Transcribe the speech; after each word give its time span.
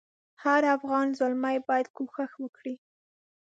هر 0.43 0.61
افغان 0.75 1.07
زلمی 1.19 1.57
باید 1.67 1.87
کوښښ 1.95 2.31
وکړي. 2.43 2.75